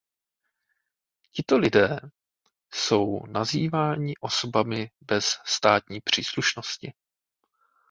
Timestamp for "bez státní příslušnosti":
5.01-6.93